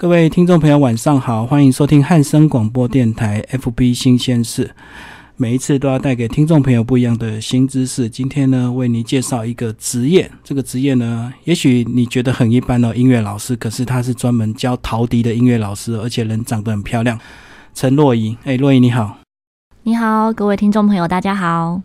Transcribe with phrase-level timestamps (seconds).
[0.00, 4.70] 各位听众朋友，晚上好，欢迎收听汉声广播电台 FB 新鲜事。
[5.34, 8.08] 每一次都要带给听众朋友不一样的新知识。
[8.08, 10.30] 今天呢，为您介绍一个职业。
[10.44, 17.18] 这个职业呢，也许你觉得很一般的音乐老师，可是他是专门教陶笛的音乐老师，而且人长得很漂亮。
[17.74, 19.18] 陈若仪，哎，若仪你好。
[19.82, 21.82] 你好，各位听众朋友，大家好。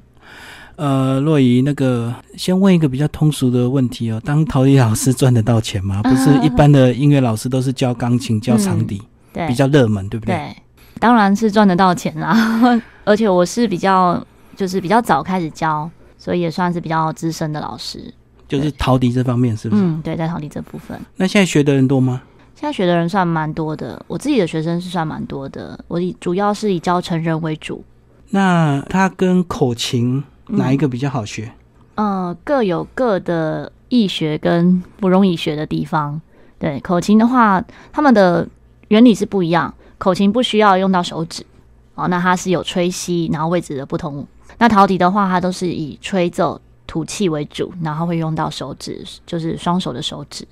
[0.76, 6.02] 呃，若仪，那个先问一个比较通俗的问题哦，当陶笛老师赚得到钱吗？
[6.04, 9.02] 不是一般的音乐老师都是教钢琴、教长笛，
[9.32, 10.36] 对，比较热门，对不对？
[10.36, 10.56] 对，
[11.00, 12.36] 当然是赚得到钱啦。
[13.06, 14.26] 而且我是比较，
[14.56, 18.14] 就是比较早开始教，所以也算是比较资深的老师。
[18.48, 19.82] 就是陶笛这方面，是不是？
[19.84, 21.00] 嗯，对，在陶笛这部分。
[21.18, 22.22] 那现在学的人多吗？
[22.56, 25.78] 现在学的人算蛮多的，我自己的学生是算蛮多的。
[25.88, 27.84] 我以主要是以教成人为主。
[28.30, 31.52] 那他跟口琴哪一个比较好学？
[31.96, 36.20] 嗯，各有各的易学跟不容易学的地方。
[36.58, 38.48] 对，口琴的话，他们的
[38.88, 39.74] 原理是不一样。
[39.98, 41.46] 口琴不需要用到手指，
[41.96, 44.26] 哦，那它是有吹吸，然后位置的不同。
[44.58, 50.48] 那陶笛的话，它都是以吹奏吐气为主，然后会用到手指，就是双手的手指。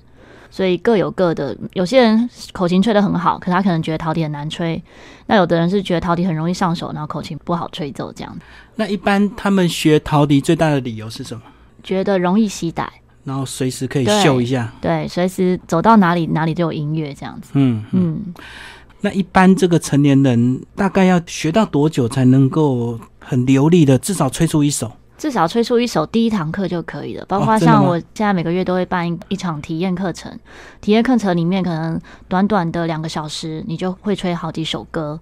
[0.52, 4.78] 所以各有各的，有些人口琴吹得很好，可他可能觉得陶笛很难吹；
[5.26, 8.38] 那有的人是觉得陶笛很容易上手，然后口琴不好吹奏这样。
[8.76, 11.40] 那一般他们学陶笛最大的理由是什么？
[11.82, 12.86] 觉得容易携带，
[13.24, 14.70] 然后随时可以秀一下。
[14.78, 17.52] 对，随时走到哪里哪里都有音乐这样子。
[17.54, 18.34] 嗯嗯。
[19.00, 24.92] 那一般这个成年人大概要学到多久才能够很流利的至少吹出一首？
[25.18, 27.24] 至少吹出一首，第一堂课就可以了。
[27.26, 30.36] 包括像我现在每个月都会办一一场体验课程，
[30.80, 35.20] 体验课程里面可能短短的两个小时，你就会吹好几首歌。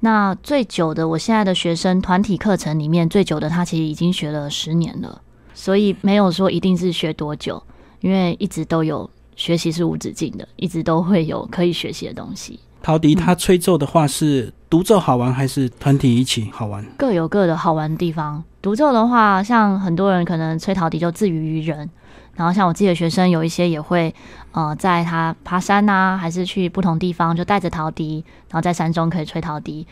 [0.00, 5.20] 那最久的，我现在的学生团体课程里面最久的，他其实已经学了十年了。
[5.52, 7.62] 所以没有说一定是学多久，
[8.00, 12.60] 因为一直都有学习是无止境的，一直都会有可以学习的东西。
[12.82, 16.82] 陶笛他吹奏的话是独奏好玩还是团体一起好玩？
[16.96, 18.42] 各有各的好玩的地方。
[18.62, 21.88] 独奏的话，像很多人可能吹陶笛就自娱于人，
[22.34, 24.14] 然后像我自己的学生有一些也会，
[24.52, 29.86] 呃，在他爬山呐，还是去不同地方就带着陶笛，然后在山中可以吹陶笛，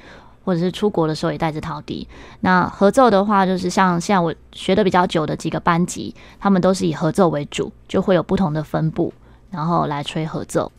[0.44, 2.06] 或者是出国的时候也带着陶笛。
[2.40, 9.12] 那合奏的话，就是像现在我学的比较久的几个班级，他们都是以合奏为主，就会有不同的分布，
[9.50, 10.70] 然后来吹合奏。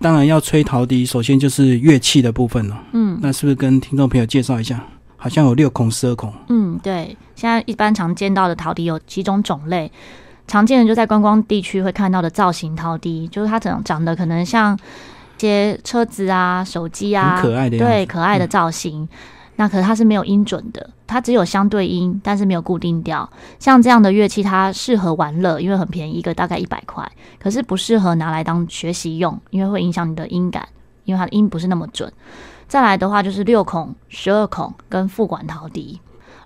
[0.00, 2.82] 当然要吹陶笛，首先就是乐器的部分了。
[2.92, 4.84] 嗯，那是不是跟听众朋友介绍一下？
[5.18, 6.32] 好像有六孔、十二孔。
[6.48, 7.14] 嗯，对。
[7.34, 9.92] 现在一般常见到的陶笛有几种种类，
[10.46, 19.06] 常见的就在观光地区会看到的造型陶笛，就是它长长得可能像一些车子啊、手机啊，可爱的对可爱的造型。
[19.56, 23.28] 那可是它是没有音准的，它只有相对音，但是没有固定调。
[23.58, 27.04] 像这样的乐器，它适合玩乐，因为很便宜，一个大概一百块。
[27.40, 30.68] 可是不适合拿来当学习用，因为会影响你的音感，
[31.04, 32.12] 因为它的音不是那么准。
[32.68, 36.00] 再来的话就是六孔、十二孔跟副管陶笛。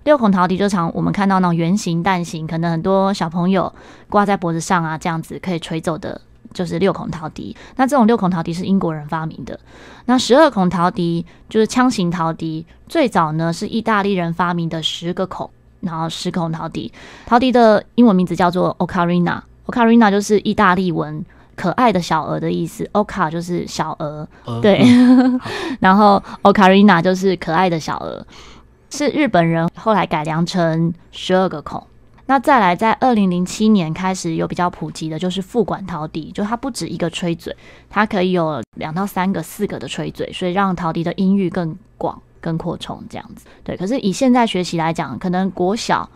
[0.05, 3.71] 六孔陶笛就常我们看到那种圆形、蛋形，可能很多小朋友
[4.09, 6.19] 挂在脖子上啊，这样子可以吹奏的。
[6.53, 9.59] 就是六孔陶笛，那这种六孔陶笛是英国人发明的。
[10.05, 16.93] 那十二孔陶笛就是枪形陶笛，最早呢是意大利人发明的十个孔，然后十孔陶笛。
[17.25, 21.25] 陶笛的英文名字叫做 ocarina，ocarina 就是意大利文
[21.55, 24.27] 可爱的小鹅的意思，oka 就是小鹅，
[24.61, 24.81] 对，
[25.79, 28.25] 然后 ocarina 就是可爱的小鹅，
[28.89, 31.85] 是日本人后来改良成十二个孔。
[32.25, 37.53] 那再来，在二零零七年开始有比较普及的，就是副管陶笛，就它不止一个吹嘴，
[37.89, 43.45] 它可以有两到三个、四个的吹嘴，所以让陶笛的音域更广、更扩充这样子。
[43.63, 46.09] 对，可是以现在学习来讲，可能国小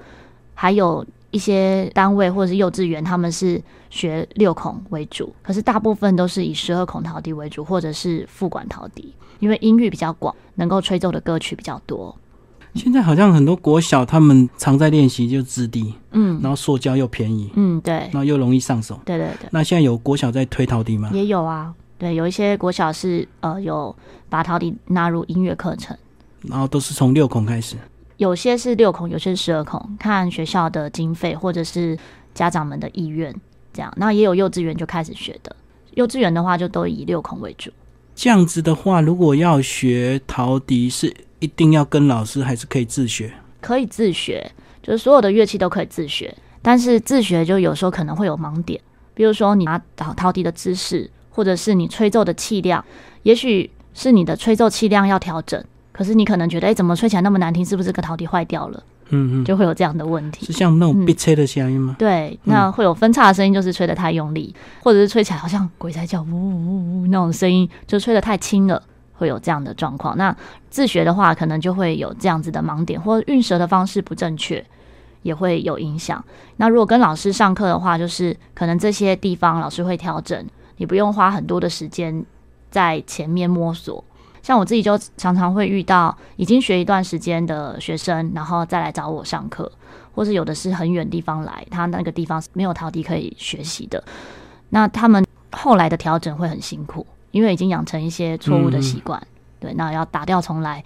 [0.56, 12.16] 还有一些单位或者是幼稚园，他们是学六孔为主，可是大部分都是以十二孔陶笛为主，或者是副管陶笛，因为音域比较广，能够吹奏的歌曲比较多。
[12.76, 19.50] 现在好像很多国小他们常在练习，就质地，嗯，然后塑胶又便宜，嗯，对，然后又容易上手，对对对。
[19.52, 21.10] 那现在有国小在推陶笛吗？
[21.12, 23.96] 也有啊，对，有一些国小是呃有
[24.30, 25.98] 把陶笛纳入音乐课程，
[26.44, 27.78] 然后都是从六孔开始，
[28.18, 31.98] 有些是六孔，有些是十二孔，看学校的经费或者是
[32.36, 33.34] 家长们的意愿
[33.78, 33.94] 这样。
[33.96, 35.56] 那也有幼稚园就开始学的，
[35.94, 37.70] 幼稚园的话就都以六孔为主。
[38.16, 41.14] 这样子的话，如果要学陶笛是。
[41.40, 43.32] 一定要跟老师，还是可以自学？
[43.62, 44.52] 可以自学，
[44.82, 46.36] 就是所有的乐器都可以自学。
[46.64, 48.82] 但是自学就有时候可能会有盲点，
[49.14, 52.84] 比如说你拿陶陶笛的姿势，或者是你吹奏的气量，
[53.22, 55.64] 也许是你的吹奏气量要调整。
[55.92, 57.64] 可是你可能觉得，哎，怎么吹起来那么难听？
[57.64, 58.84] 是不是个陶笛坏掉了？
[59.10, 60.54] 嗯嗯，就会有这样的问题是。
[60.54, 61.96] 像那种嗯逼车的声音吗？
[61.98, 68.82] 对，那会有分叉的声音，就是吹得太用力，或者是吹起来好像鬼在叫，呜呜呜那种声音，就吹得太轻了，
[69.14, 70.18] 会有这样的状况。
[70.18, 70.36] 那
[70.70, 74.64] 自学的话，可能就会有这样子的盲点，或者运舌的方式不正确，
[75.22, 76.24] 也会有影响。
[76.58, 80.46] 那如果跟老师上课的话，就是可能这些地方老师会调整，
[80.78, 82.26] 你不用花很多的时间
[82.70, 84.04] 在前面摸索。
[84.48, 89.70] 像我自己就常常会遇到已经学一段时间的学生，然后再来找我上课，
[90.14, 94.02] 或是有的是很远地方来，他那个地方是没有陶笛可以学习的，
[94.70, 99.22] 那他们后来的调整会很辛苦，因为已经养成一些错误的习惯。
[99.60, 100.82] 对，那要打掉重来。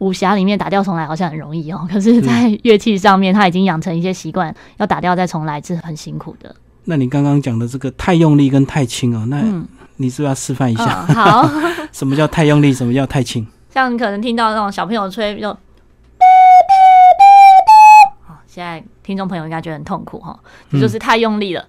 [0.00, 6.54] 武侠里面打掉重来好像很容易哦，可是，在乐器上面，他已经养成一些习惯，要打掉再重来是很辛苦的。
[6.84, 9.66] 那你刚刚讲的这个太用力跟太轻哦，那嗯，
[10.00, 11.50] 你是不是要示范一下、嗯，好
[11.92, 13.44] 什么叫太用力，什么叫太轻？
[13.68, 15.48] 像你可能听到那种小朋友吹就。
[18.24, 20.38] 好，现在听众朋友应该觉得很痛苦哈，
[20.70, 21.66] 这就是太用力了。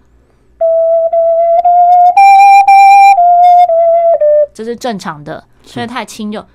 [4.53, 6.45] 这是正常的，吹得太轻就。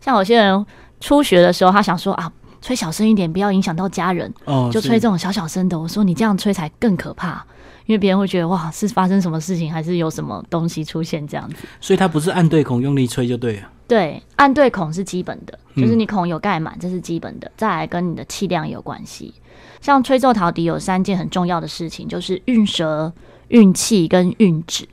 [0.00, 0.64] 像有些人
[1.00, 5.78] 初学的时候，他想说啊，吹小声一点，不要影响到家人，哦，就吹这种小小声的。
[5.78, 7.44] 我说你这样吹才更可怕，
[7.86, 11.56] 因为别人会觉得哇，是发生什么事情，还是有什么东西出现这样子。
[11.80, 13.68] 所以它不是按对孔用力吹就对了。
[13.88, 17.50] 对，按对孔是基本的，嗯就是你孔有盖满，这是基本的。
[17.56, 19.34] 再来跟你的气量有关系。
[19.80, 23.12] 像吹奏陶笛有三件很重要的事情，就是运舌、
[23.48, 24.86] 运气跟运指，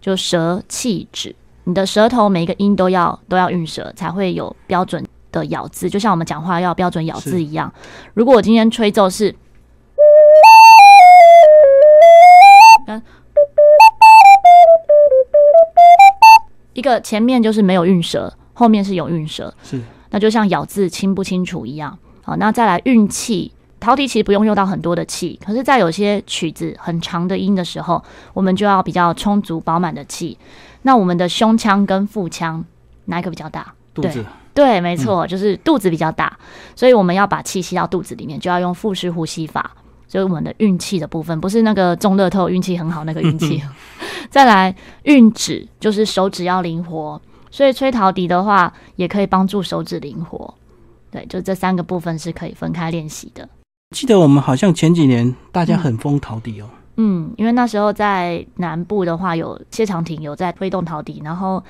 [0.00, 1.34] 就舌、气、指。
[1.64, 7.72] 你的舌头每一个音都要都要运舌，才会有标准的咬字，就像我们讲话要标准咬字一样。
[8.14, 9.34] 如果我今天吹奏是，
[12.86, 13.02] 跟
[16.74, 19.80] 一个前面就是没有韵舌，后面是有韵舌，是
[20.10, 21.98] 那就像咬字清不清楚一样。
[22.22, 28.02] 好，那再来运气，陶笛其实不用用到很多的气，可是，在有些曲子很长的音的时候，
[28.32, 30.38] 我们就要比较充足饱满的气。
[30.82, 32.64] 那我们的胸腔跟腹腔
[33.06, 33.74] 哪一个比较大？
[33.92, 34.24] 肚子
[34.54, 36.36] 对，没错，就是肚子比较大，
[36.74, 39.70] 所以我们要把气吸到肚子里面，就要用腹式呼吸法。
[40.08, 43.62] 所以我们的运气的部分，不是那个中乐透运气很好那个运气。
[44.28, 47.18] 再来运指，就是手指要灵活，
[47.50, 50.52] 所以吹陶笛的话，也可以帮助手指灵活。
[51.10, 53.48] 对，就这三个部分是可以分开练习的。
[53.96, 56.68] 记得我们好像前几年大家很疯陶笛哦，
[56.98, 61.64] 嗯，因为那时候在南部的话，有谢长廷有在推动陶笛，然后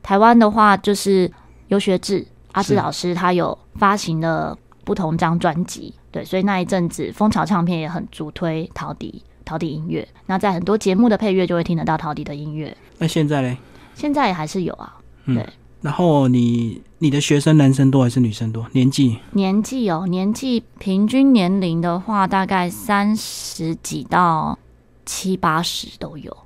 [0.00, 1.28] 台湾的话就是
[1.70, 13.56] 游学志阿志老师他有发行了不同张专辑，对，所以那一阵子蜂巢唱片也很主推陶笛陶笛音乐，那在很多节目的配乐就会听得到陶笛的音乐，那现在嘞？
[13.94, 14.96] 现在也还是有啊。
[15.26, 15.46] 对
[15.80, 18.66] 然后你你的学生男生多还是女生多？
[18.72, 24.58] 年纪年纪哦，年纪平均年龄的话，大概三十几到
[25.06, 26.36] 七八十都有，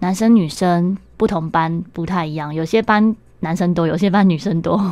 [0.00, 4.82] 男生女生不同班不太一样，有些班男生多，有些班女生多。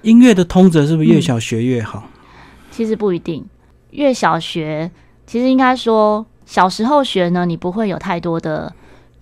[0.00, 2.04] 音乐的通则是不是越小学越好？
[2.70, 3.44] 其实不一定，
[3.90, 4.90] 越小学
[5.26, 8.72] 其实应该说小时候学呢，你不会有太多的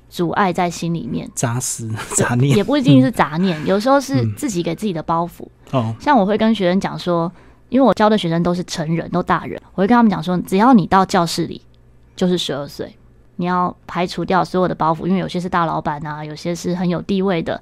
[0.08, 5.46] 阻碍在心里面，杂思 杂念也不一定是杂念， 有时候是嗯自己给自己的包袱。
[5.72, 7.30] 哦，像我会跟学生讲说，
[7.68, 11.60] 因为我教的学生都是成人，都大人，我会跟他们讲说，只要你到教室里
[12.14, 12.94] 就是十二岁，
[13.36, 17.60] 你要排除掉所有的包袱，因为有些是大老板啊，有些是很有地位的，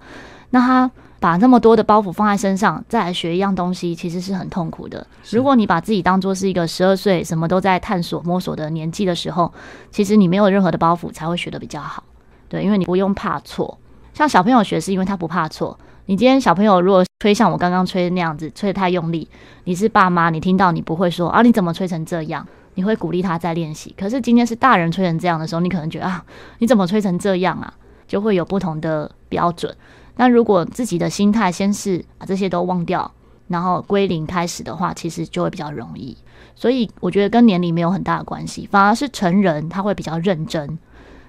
[0.50, 5.06] 那他把那么多的包袱放在身上，再来学一样东西，其实是很痛苦的。
[5.30, 9.52] 如果你把自己当做是一个十二岁，什么都在探索摸索的年纪的时候，
[9.90, 12.04] 其实你没有任何的包袱，才会学得比较好。
[12.48, 13.78] 对，因为你不用怕错。
[14.14, 15.78] 像小朋友学是因为他不怕错。
[16.06, 19.28] 你今天小朋友如果吹像我刚刚吹的那样子，吹得太用力，
[19.64, 22.46] 你是爸妈，你听到你不会说啊，你怎么吹成这样？
[22.74, 23.92] 你会鼓励他再练习。
[23.98, 26.24] 可是今天是大人吹成这样的时候，你可能觉得啊，
[26.58, 27.72] 你怎么吹成这样啊？
[28.06, 29.74] 就会有不同的标准。
[30.16, 33.10] 那如果自己的心态先是把这些都忘掉，
[33.48, 36.16] 然后归零开始的话，其实就会比较容易。
[36.54, 40.78] 所以我觉得跟年龄没有很大的关系，反而是成人他会比较认真，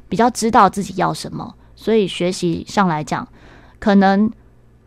[0.07, 3.27] 比较知道自己要什么，所以学习上来讲，
[3.77, 4.31] 可能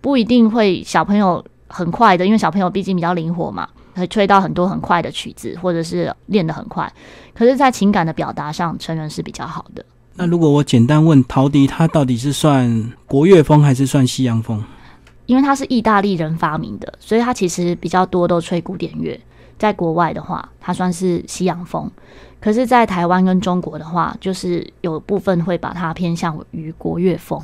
[0.01, 6.91] 不一定会小朋友很快的，因为小朋友毕竟比较灵活嘛，会吹到很多很快的曲子，或者是练得很快。
[7.35, 9.85] 可是，在情感的表达上，成人是比较好的。
[10.17, 14.63] 那如果我简单问陶笛，它到底是算国乐风还是算西洋风？
[15.27, 19.19] 因为它是意大利人发明的，所以它其实比较多都吹古典乐。
[19.57, 21.87] 在国外的话，它算是西洋风；
[22.41, 27.39] 可是，在台湾跟中国的话，就是有部分会把它偏向于国乐风。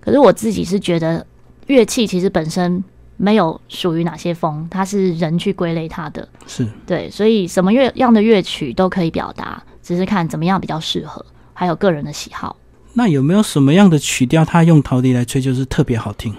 [0.00, 1.26] 可是我自己是觉得，
[1.66, 2.82] 乐器其实本身
[3.18, 6.26] 没有属于哪些风，它是人去归类它的。
[6.46, 11.22] 是对，所以什么乐样的乐曲都可以表达，只是看怎么样比较适合，
[11.58, 12.56] 还有个人的喜好。
[12.92, 16.32] 那有没有什么样的曲调，他用陶笛来吹就是特别好听？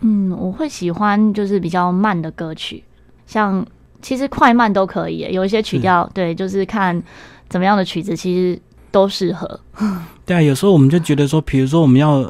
[0.00, 2.84] 嗯，我会喜欢就是比较慢的歌曲，
[3.26, 3.66] 像
[4.00, 7.02] 其实快慢都可以，有一些曲调，对，就是看
[7.48, 8.56] 怎么样的曲子，其实
[8.92, 9.58] 都适合。
[10.24, 12.24] 对啊，有时候我们就觉得说，比如说我们要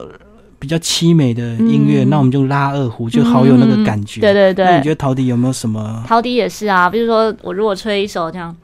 [0.58, 4.22] 比较凄美的音乐，嗯那我们就拉二胡，就好有那个感觉。
[4.22, 6.02] 对对对，那你觉得陶笛有没有什么？
[6.06, 8.54] 陶笛也是啊，比如说我如果吹一首这样，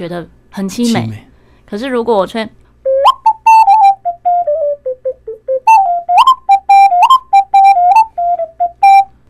[0.00, 1.06] 觉得很凄美。
[1.06, 1.28] 美？
[1.66, 2.48] 可是如果我吹，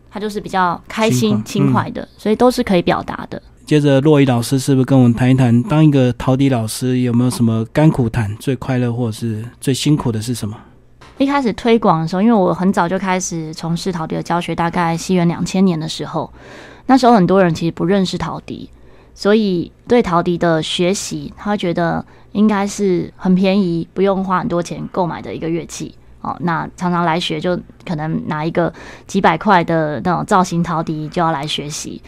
[0.09, 3.43] 它就是比较开心、轻快轻快的，所以都是可以表达的。
[3.67, 8.37] 接着，洛伊老师是不是跟我们谈一谈，当一个陶笛老师有没有什么甘苦谈？
[8.37, 10.57] 最快乐或者是最辛苦的是什么？
[11.19, 16.33] 一开始推广的时候，因为我很早就开始从事陶笛的教学，大概西元两千年的时候，
[16.87, 18.71] 那时候很多人其实不认识陶笛，
[19.21, 25.95] 所以对陶笛的学习，他觉得应该是很便宜，不用花很多钱购买的一个乐器。
[26.23, 28.73] 哦，那常常来学就可能拿一个
[29.07, 32.01] 几百块的那种造型陶笛就要来学习。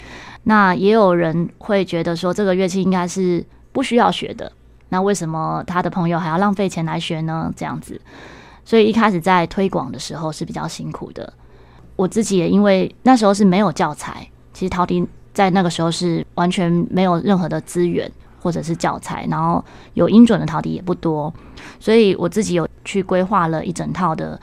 [0.45, 4.51] 那也有人会觉得说这个乐器应该是不需要学的，
[4.89, 7.53] 那为什么他的朋友还要浪费钱来学呢？
[7.55, 8.01] 这样子，
[8.65, 11.31] 所以一开始在推广的时候是比较辛苦的。
[11.95, 18.11] 我自己也因为那时候是没有教材，其实陶笛在那个时候是完全没有任何的资源
[18.41, 21.33] 或者是教材，然后有音准的陶笛也不多，
[21.79, 24.39] 所以我自己有去规划了一整套的，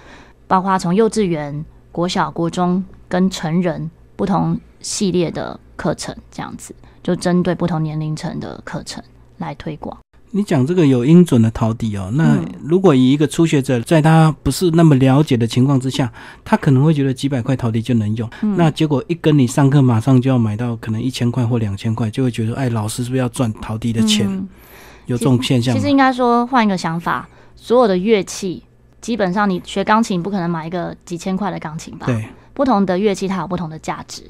[0.48, 9.04] 包括从幼稚园、国小、国中跟成人不同系列的课程，这样子就针对不同年龄层的课程
[9.38, 9.98] 来推广。
[10.32, 16.12] 你讲这个有音准的陶笛哦，那嗯如果以一个初学者，在他不是那么了解的情况之下，
[16.46, 24.28] 他可能会觉得几百块陶笛就能用，嗯那结果一跟你上课，马上就要买到可能一千块或两千块，就会觉得，哎，老师是不是要赚陶笛的钱？
[24.30, 24.48] 嗯
[25.08, 25.80] 有这种现象吗？
[25.80, 28.64] 其实应该说换一个想法，所有的乐器
[29.02, 32.06] 基本上你学钢琴不可能买一个几千块的钢琴吧？
[32.06, 34.22] 对，不同的乐器它有不同的价值。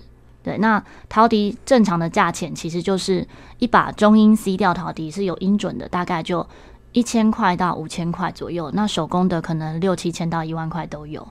[0.41, 3.27] 对，那陶笛正常的价钱其实就是
[3.57, 6.45] 一把中音 C 调陶笛是有音准的，大概就
[6.93, 8.71] 一千块到五千块左右。
[8.73, 11.27] 那手工的可能六七千到一万块都有。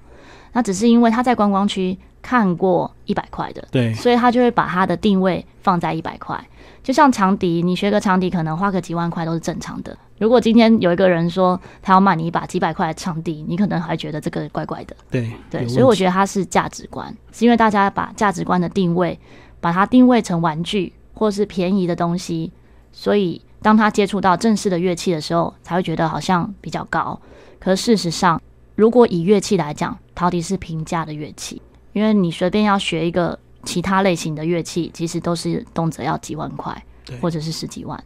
[0.53, 6.43] 那只是因为他在观光区看过一百块的，对，所以他就会把他的定位放在一百块。
[6.83, 9.97] 就像长笛，你学个长笛可能花个几万块都是正常的。
[10.19, 14.97] 如果今天有一个人说他要卖你一把几百块的长笛，你可能还觉得这个怪怪的。
[15.11, 19.19] 对，对，所以我觉得得它是价值观，是因为大家把价值观的定位，
[19.61, 22.53] 把它定位成玩具或是便宜的东西，
[22.93, 27.21] 所以当他接触到正式的乐器的时候，才会觉得好像比较高。
[27.59, 28.41] 可是事实上，
[28.77, 31.61] 如果以乐器来讲，陶笛是平价的乐器，
[31.93, 36.85] 因为你随便要学一个其他类型的乐器，其实都是动辄要几万块，
[37.21, 38.03] 或者是十几万。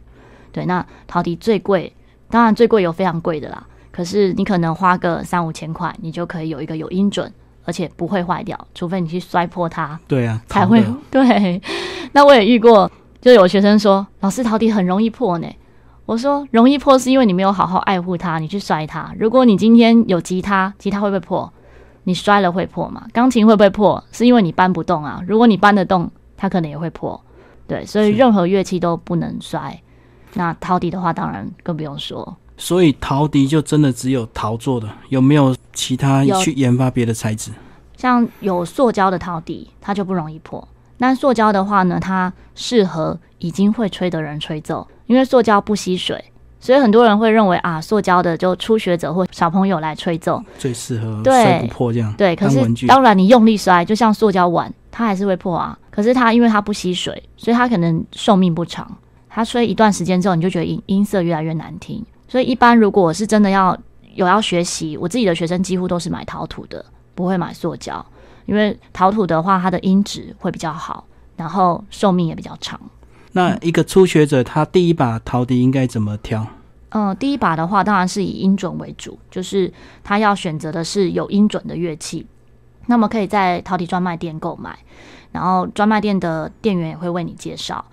[0.51, 1.91] 对，那陶笛最贵，
[2.33, 3.63] 当然最贵有非常贵的啦。
[3.91, 7.31] 可是你可能花个三五千块，你就可以有一个有音准，
[7.63, 10.83] 而且不会坏掉，除非你去摔破它对啊，才会。
[11.11, 11.61] 对，
[12.11, 15.47] 那我也遇过，就有学生说，老师陶笛很容易破呢。
[16.07, 19.13] 我说容易破是因为你没有好好爱护它，你去摔它。
[19.19, 21.53] 如果你今天有吉他，吉他会不会破？
[22.05, 23.05] 你摔了会破嘛？
[23.13, 24.03] 钢琴会不会破？
[24.11, 25.21] 是因为你搬不动啊。
[25.27, 27.23] 如果你搬得动，它可能也会破。
[27.67, 29.79] 对，所以任何乐器都不能摔。
[30.33, 32.35] 那陶笛的话，当然更不用说。
[32.57, 37.51] 所以陶笛就真的只有陶做的，有没有其他有去研发别的材质？
[37.97, 40.65] 像有塑胶的陶笛，它就不容易破。
[40.97, 46.23] 那塑胶的话呢，它适合已经会吹的人吹奏，因为塑胶不吸水，
[46.59, 50.41] 所以很多人会认为啊，塑胶的就初学者或小朋友来吹奏。
[50.57, 52.13] 最适合对摔不破这样。
[52.13, 55.77] 对，可是当然你用力摔，就像塑胶碗，它还是会破啊。
[55.89, 58.89] 可是它因为它不吸水，所以它可能寿命不长。
[59.35, 62.05] 它吹一段时间之后，你就觉得音音色越来越难听。
[62.27, 63.75] 所以一般如果我是真的要
[64.13, 66.85] 有要学习，我自己的学生几乎都是买陶土的，
[67.15, 68.05] 不会买塑胶，
[68.45, 71.03] 因为陶土的话，它的音质会比较好，
[71.35, 72.79] 然后寿命也比较长。
[73.31, 76.45] 那一个初学者，他第一把陶笛应该怎么挑？
[76.89, 79.73] 嗯，第一把的话，当然是以音准为主，就是
[80.03, 82.27] 他要选择的是有音准的乐器。
[82.85, 84.77] 那么可以在陶笛专卖店购买，
[85.31, 87.83] 然后专卖店的店员也会为你介绍。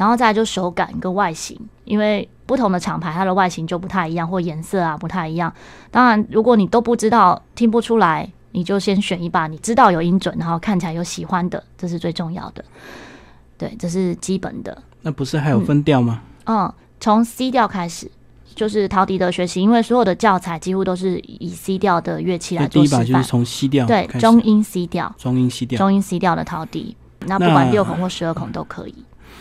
[0.00, 1.54] 然后再来就手感跟外形，
[1.84, 5.52] 因为不同的厂牌它的外形就不太一样，或颜色啊不太一样。
[5.90, 12.64] 当然，如果你都不知道、听不出来，你就先选一把你知道有音准，然后看起来有喜欢的，这是最重要的。
[13.58, 14.82] 对，这是基本的。
[15.02, 16.22] 那不是还有分调吗？
[16.46, 18.10] 嗯，从 C 调开始，
[18.54, 23.12] 就是陶笛的学习，因为所有的教材几乎都是以 C 调的乐器来第一做示范。
[23.12, 25.76] 把就是从 C 调对中音 C 调，中音 C 调。
[25.76, 28.94] 中音 C 调的陶笛，那不管六孔或十二孔都可以。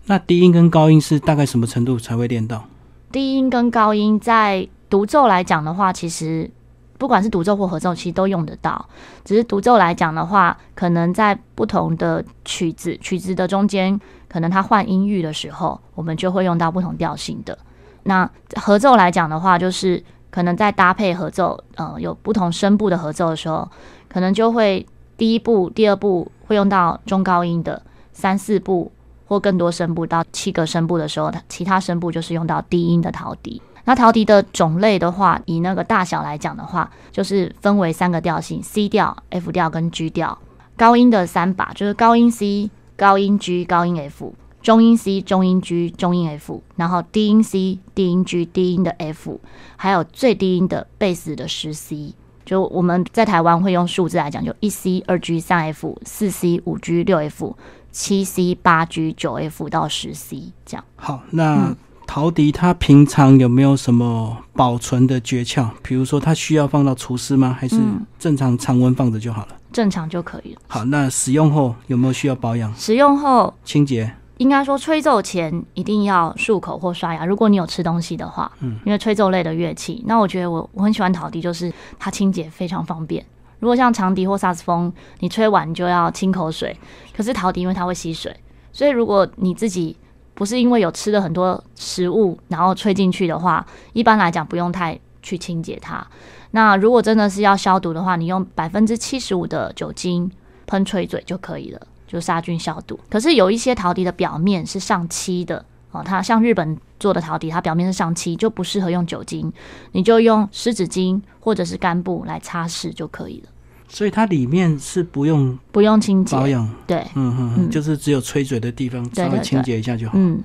[0.10, 2.66] 那低音跟高音是大概什么程度才会练到？
[3.12, 6.50] 低音跟高音在独奏来讲的话，其实
[6.98, 8.84] 不管是独奏或合奏，其实都用得到。
[9.24, 17.56] 只是独奏来讲的话，可能在不同的曲子曲子的中间，可能它换音域的时候，我们就会用到不同调性的。
[18.02, 23.70] 那合奏来讲的话，就是可能在搭配合奏，呃，有不同声部的合奏的时候，
[24.08, 24.84] 可能就会
[25.16, 27.80] 第一步、第二步会用到中高音的，
[28.12, 28.92] 三四步
[29.30, 33.62] 或更多声部到七个声部的时候，它其他声部就是用到低音的陶笛。
[33.86, 40.38] 那陶笛的种类的话，以那个大小来讲的话，就是分为三个调性：C 调、F 调跟 G 调。
[40.76, 49.40] 高音的三把就是高音 C、高音 G、高音 F；中音 C、中音 G、中音 F；然后低音 C、低音 G、低音的 F，
[49.76, 52.16] 还有最低音的贝斯的十 C。
[52.46, 57.56] 就我们在台湾会用数字来讲，就一 C、二 G、三 F、四 C、五 G、六 F、
[57.92, 60.84] 七 C、八 G、九 F 到十 C 这样。
[60.96, 61.78] 好，那嗯
[62.08, 65.70] 陶笛它平常有没有什么保存的诀窍？
[65.84, 67.56] 比如说它需要放到除湿吗？
[67.60, 69.50] 还是嗯正常常温放着就好了？
[69.72, 70.62] 正常就可以了。
[70.68, 74.12] 好，那使用后有没有需要保养、使用后清洁？
[74.38, 77.26] 应该说吹奏前一定要漱口或刷牙。
[77.26, 83.24] 如果你有吃东西的话，嗯，因为吹奏类的乐器，那我觉得我我很喜欢陶笛，就是它清洁非常方便。
[83.60, 86.76] 如果像长笛或萨斯风，你吹完就要清口水，
[87.16, 88.36] 可是陶笛因为它会吸水，
[88.72, 89.96] 所以如果你自己
[90.34, 96.06] 不是因为有吃了很多食物然后吹进去的话，一般来讲不用太去清洁它。
[96.52, 100.32] 那如果真的是要消毒的话，你用百分之七十五的酒精
[100.66, 101.82] 喷吹嘴就可以了。
[102.10, 103.00] 就杀菌消毒。
[103.08, 109.52] 可是有一些陶笛的表面是上漆的哦，它像日本做的陶笛，它表面是上漆，就不适合用酒精，
[109.92, 113.50] 你就用湿纸巾或者是干布来擦拭就可以了，
[113.88, 116.48] 所以它里面是不用不用清洁保。
[116.48, 120.14] 养，对，嗯嗯就是只有吹嘴的地方稍微清洁一下就好。
[120.16, 120.40] 嗯，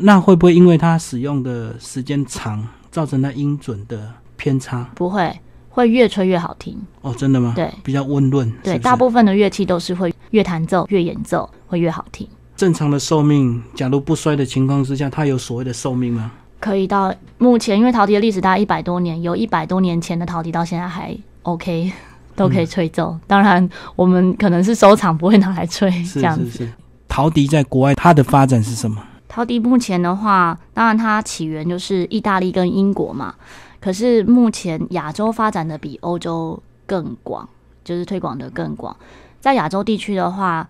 [0.00, 4.88] 那会不会因为它使用的时间长，造成它音准的偏差？
[4.94, 5.36] 不会，
[5.70, 6.78] 会越吹越好听。
[7.00, 7.52] 哦，真的吗？
[7.56, 8.48] 对比较温润。
[8.62, 12.28] 对，是是大部分的乐器都是会越弹奏越演奏会越好听。
[12.58, 16.32] 正常的寿命，假如不衰的情况之下，它有所谓的寿命吗？
[16.58, 21.92] 可以到目前，因为陶笛的历史大概一百多年，有一百多年前的陶笛到现在还 OK，
[22.34, 23.16] 都可以吹奏。
[23.28, 26.50] 当然，我们可能是收藏，不会拿来吹是这样子。
[26.50, 26.72] 是是。
[27.06, 29.00] 陶笛在国外它的发展是什么？
[29.28, 33.36] 陶笛目前的话，当然它起源就是意大利跟英国嘛，
[33.80, 37.48] 可是目前亚洲发展的比欧洲更广，
[37.84, 38.96] 就是推广的更广。
[39.40, 40.68] 在亚洲地区的话，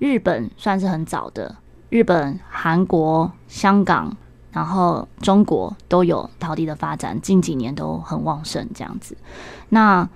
[0.00, 1.54] 日本算是很早的，
[1.90, 4.16] 日本、韩国、香港，
[4.50, 9.16] 然后中国都有陶笛的发展，近几年都很旺盛这样子。
[9.68, 10.08] 那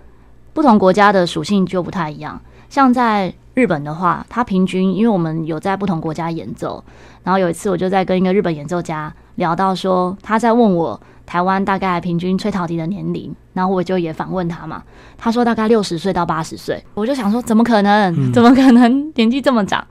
[0.55, 6.83] 不同国家的属性就不太一样，像在日本的话，它平均，因为我们有在不同国家演奏，
[7.25, 14.85] 然后有一次我就在跟一个日本演奏家聊到说，他在问我台湾大概平均吹陶笛的年龄，然后我就也反问他嘛，
[15.17, 18.15] 他说大概六十岁到八十岁，我就想说怎么可能？
[18.17, 18.33] 嗯。
[18.33, 19.11] 怎么可能？
[19.15, 19.85] 年纪这么长？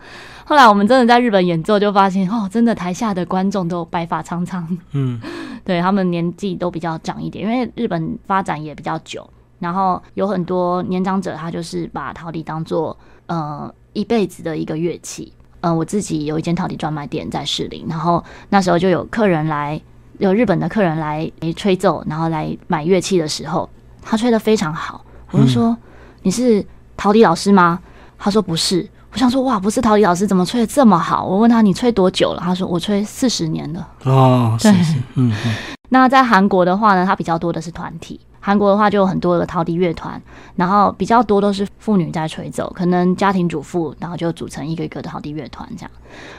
[0.45, 5.19] 后来我们真的在日本演奏，就发现哦，真的台下的观众都白发苍苍，嗯，
[5.65, 9.27] 对他们年纪都比较长一点，因为日本发展也比较久，
[9.59, 15.33] 然后有很多年长者，他就是把陶笛当做呃一辈子的一个乐器。
[15.63, 19.79] 嗯、我自己有一间陶笛专卖店在士林，然后那时候就有客人来，
[20.19, 23.69] 有日本的客人来诶吹奏，然后来买乐器的时候，
[24.01, 25.75] 他吹得非常好，我就说、
[26.23, 26.65] 你是
[26.97, 27.79] 陶笛老师吗？
[28.17, 28.87] 他说不是。
[29.13, 31.23] 我想说哇，不是陶笛老师怎么吹的这么好？
[31.23, 32.41] 我问他你吹多久了？
[32.43, 33.87] 他说我吹四十年了。
[34.05, 35.53] 哦，是对是，嗯嗯，
[35.89, 38.19] 那在韩国的话呢，它比较多的是团体。
[38.45, 40.21] 韩国的话就有很多的陶笛乐团，
[40.57, 45.91] 然后比较多都是妇女在吹奏，可能家庭主妇，然后就组成一个一个的陶笛乐团这样。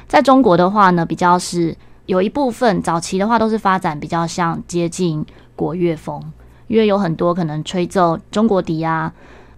[0.06, 5.24] 在中国的话呢，比较是有一部分早期的话都是发展比较像接近
[5.56, 6.22] 国乐风，
[6.66, 9.10] 因为有很多可能吹奏中国笛啊、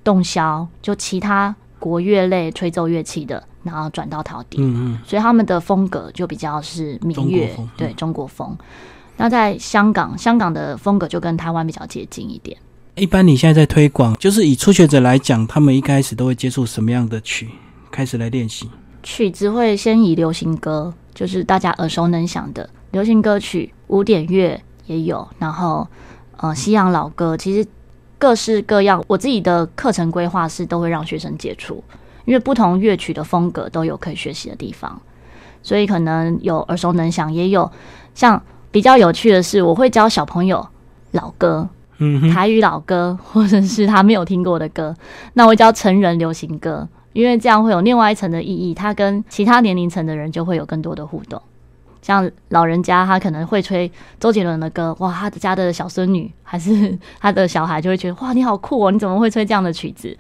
[0.05, 4.59] 洞箫，就其他国乐类吹奏乐器的，然后转到陶笛。
[4.61, 8.57] 嗯嗯，所以他们的风格就比较是民乐，对中国风。
[9.17, 12.57] 那在香港，香港的风格就跟台湾比较接近一点。
[12.95, 17.49] 一般你现在在推广，就是以初学者来讲，他们一开始都会接触什么样的曲，
[17.91, 18.69] 开始来练习？
[19.03, 25.87] 曲子会先以流行歌，就是大家耳熟能详的流行歌曲，古典乐也有，然后
[26.39, 27.69] 呃西洋老歌，其实
[28.19, 29.03] 各式各样。
[29.07, 31.85] 我自己的课程规划是都会让学生接触，
[32.25, 35.01] 因为不同乐曲的风格都有可以学习的地方，
[35.63, 37.71] 所以可能有耳熟能详，也有
[38.15, 40.67] 像比较有趣的是，我会教小朋友
[41.13, 44.95] 老歌，嗯，台语老歌，或者是他没有听过的歌，
[45.35, 51.41] 那我会教成人流行歌，因为这样会有另外一层的意义，他跟其他年龄层的人就会有更多的互动。
[52.03, 60.17] 像老人家，他可能会吹周杰伦的歌，哇，他的家的小孙女还是 他的小孩就会觉得，哇，你好酷哦，你怎么会吹这样的曲子？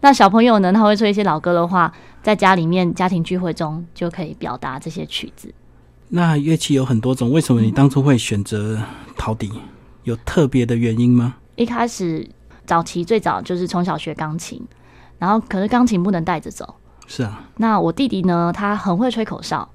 [0.00, 1.90] 那小朋友呢，他会吹一些老歌的话，
[2.22, 5.50] 在家里面家庭聚会中就可以表达这些曲子。
[6.12, 8.78] 那乐器有很多种，为什么你当初会选择
[9.16, 9.50] 陶笛？
[10.02, 11.36] 有特别的原因吗？
[11.54, 12.28] 一开始
[12.66, 14.60] 早期最早就是从小学钢琴，
[15.18, 16.74] 然后可是钢琴不能带着走。
[17.06, 19.68] 是啊，那我弟弟呢，他很会吹口哨，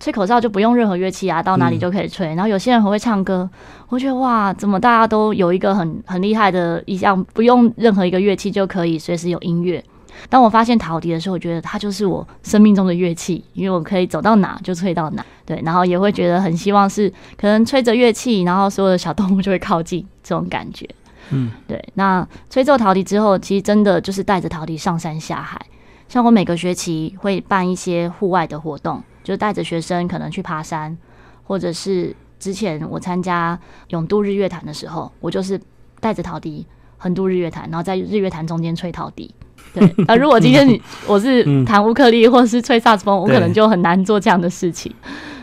[0.00, 2.28] 吹口哨就不用任何乐器啊，到哪里就可以吹。
[2.28, 3.50] 然后有些人很会唱歌，
[3.88, 9.84] 我觉得哇，怎么大家都有一个很很厉害的一项，不用任何一个乐器就可以随时有音乐。
[10.28, 15.24] 当我发现陶笛的时候，我觉得它就是我生命中的乐器，因为我可以走到哪就吹到哪。
[15.44, 20.88] 对，然后也会觉得很希望是可能吹着乐器，然后所有的小动物就会靠近这种感觉。
[21.30, 21.82] 嗯，对。
[21.94, 25.60] 那吹奏陶笛之后，其实真的就是带着陶笛上山下海。
[26.08, 30.96] 像我每个学期会办一些户外的活动，就带着学生可能去爬山，
[31.44, 35.60] 或者是之前我参加永渡日月潭的时候，我就是
[36.00, 39.34] 带着陶笛横渡日月潭，然后在日月潭中间吹陶笛。
[39.78, 44.92] 对， 呃，如果今天你我是弹乌克丽或者是吹萨克斯风，我可能就很难做这样的事情，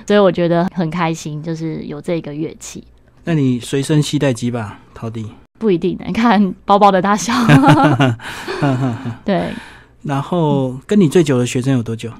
[0.07, 2.83] 所以我觉得很开心，就是有这个乐器。
[3.23, 5.25] 那你随身携带几把陶笛？
[5.57, 7.33] 不一定的， 看包包的大小。
[9.23, 9.53] 对。
[10.03, 12.11] 然后跟你最久的学生有多久？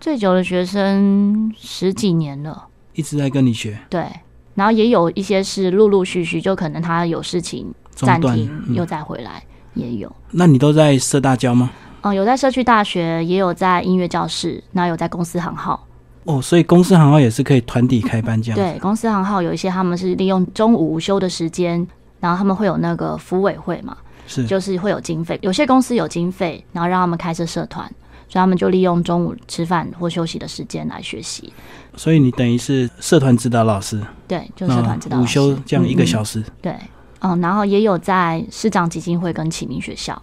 [0.00, 3.78] 最久的学生十几年了，一直在跟你学。
[3.90, 4.06] 对，
[4.54, 9.42] 然后也有一些是陆陆续续，就可能他有事情暂停，又再回来，
[9.74, 10.10] 也有。
[10.30, 11.70] 那你都在社大教吗？
[12.02, 15.86] 嗯，有在社区大学，也有在音乐教室，那有在公司行号。
[16.24, 18.56] 哦，所以公司行号也是可以团体开班这样。
[18.56, 21.86] 对，公司行号有一些他们是利用中午午休的时间，
[22.20, 23.96] 然后他们会有那个服委会嘛。
[24.26, 27.86] 是，就是会有经费，有些公司有经费，然后让他们开设社团，
[28.28, 31.50] 所以他们就利用中午吃饭或休息的时间来学习。
[31.96, 36.44] 所以你等于是社团指导老师，对，就是社团指导午休这样一个小时。
[36.60, 36.76] 对，
[37.20, 40.20] 嗯，然后也有在市长基金会跟启明学校，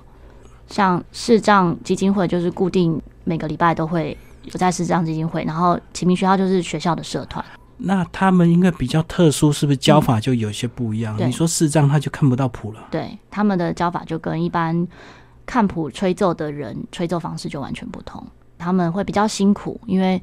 [0.67, 7.43] 像市长基金会就是固定每个礼拜都会有在市长基金会，然后启明学校就是学校的社团。
[7.77, 11.17] 那他们应该比较特殊，是不是教法就有些不一样？
[11.17, 12.79] 你说视障他就看不到谱了。
[12.89, 14.87] 对，他们的教法就跟一般
[15.45, 18.25] 看谱吹奏的人吹奏方式就完全不同。
[18.57, 20.21] 他们会比较辛苦，因为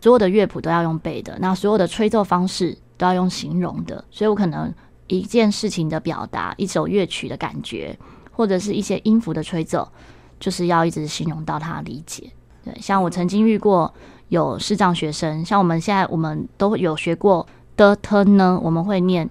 [0.00, 4.72] 所有的乐谱都要用背的，那所有的吹奏方式都要用形容的，所以我可能
[5.06, 7.98] 一件事情的表达，一首乐曲的感觉，
[8.30, 9.90] 或者是一些音符的吹奏，
[10.38, 12.30] 就是要一直形容到他理解。
[12.64, 13.92] 对，像我曾经遇过。
[14.30, 19.28] 有视障学生，像我们现在我们都有学过的 t 呢，我们会念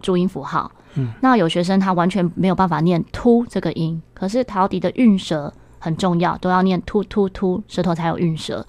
[0.00, 0.70] 注音符号。
[0.94, 8.64] 嗯，那有学生他完全没有办法念突这个音，可是陶笛的韵舌很重要，都要念突突突，舌头才有韵舌。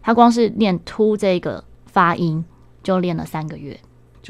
[0.00, 2.42] 他光是念突这个发音
[2.82, 3.78] 就练了三个月。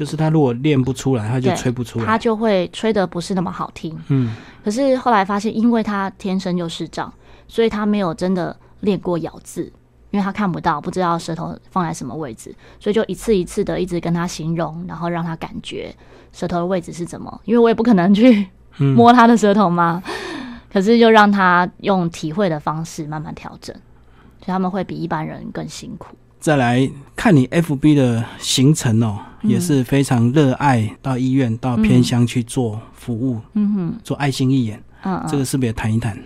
[0.01, 3.95] 就是他如果练不出来，他就吹不出来，他就会吹的不是那么好听。
[4.07, 4.35] 嗯，
[4.65, 7.13] 可是后来发现，因为他天生就视障，
[7.47, 9.71] 所以他没有真的练过咬字。
[10.09, 15.95] 因为他看不到，不知道舌头放在什么位置，所以就一次一次的一直跟他形容，然后让他感觉
[16.33, 17.41] 舌头的位置是怎么。
[17.45, 18.45] 因为我也不可能去
[18.97, 20.03] 摸他的舌头嘛，
[20.73, 23.73] 可是就让他用体会的方式慢慢调整，
[24.39, 26.13] 所以他们会比一般人更辛苦。
[26.41, 36.17] 再来看你 FB 的行程哦，也是非常热爱到医院、到偏乡去做服务，嗯哼，做爱心义演，嗯，这个是不是也谈一谈？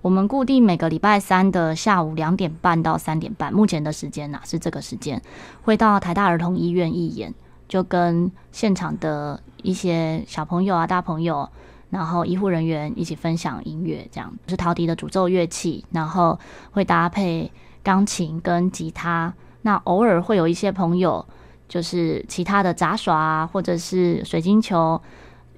[0.00, 5.20] 我们固定每个礼拜三的下午两点半到三点半，目前的时间呐是这个时间，
[5.62, 7.34] 会到台大儿童医院义演，
[7.68, 11.46] 就跟现场的一些小朋友啊、大朋友，
[11.90, 14.32] 然后医护人员一起分享音乐，这样。
[14.46, 16.38] 是陶笛的主奏乐器，然后
[16.70, 17.50] 会搭配
[17.82, 21.24] 钢琴跟吉他，那偶尔会有一些朋友
[21.68, 25.00] 就是其他的杂耍啊，或者是水晶球、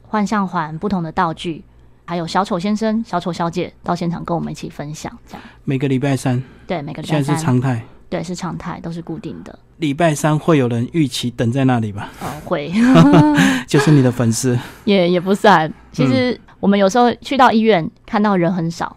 [0.09, 1.65] 幻象环不同的道具。
[2.07, 9.57] 还有小丑先生、小丑小姐到现场跟我们一起分享，这样每个礼拜三，对每个礼拜三是常态，对是常态，都是固定的。
[9.77, 12.11] 礼拜三会有人预期等在那里吧？
[12.21, 12.73] 哦，会，
[13.69, 15.73] 就是你的粉丝，也也不算。
[15.93, 18.97] 其实我们有时候去到医院看到人很少，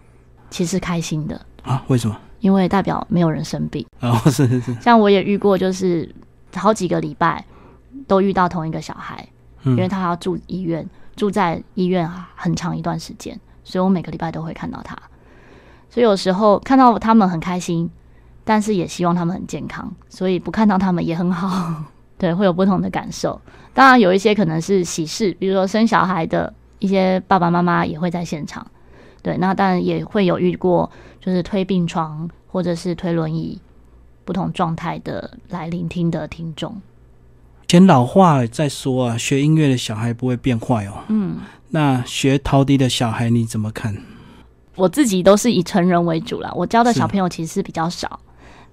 [0.50, 1.84] 其实开心的啊？
[1.86, 2.16] 为什么？
[2.44, 4.74] 因为代表没有人生病哦， 是是是。
[4.74, 6.14] 像我也遇过，就是
[6.54, 7.42] 好几个礼拜
[8.06, 9.26] 都遇到同一个小孩，
[9.62, 10.86] 因为他要住医院。
[11.16, 14.94] 住在医院很长一段时间，所以我每个礼拜都会看到他。
[15.88, 17.88] 所以有时候看到他们很开心，
[18.42, 21.82] 但是也希望他们很健康，所以不看到他们也很好。
[22.18, 23.40] 对，会有不同的感受。
[23.72, 28.66] 当然，有一些可能是喜事，比如说生小孩的一些爸爸妈妈也会在现场。
[29.24, 33.58] 对，那当然也会有遇过，就是推病床或者是推轮椅，
[34.26, 36.80] 不同状态的来聆听的听众。
[37.66, 41.04] 前老话在说啊，学音乐的小孩不会变坏哦。
[41.08, 41.38] 嗯，
[41.70, 43.96] 那学陶笛的小孩你怎么看？
[44.76, 48.20] 我自己都是以成人为主啦，我教的小朋友其实是比较少，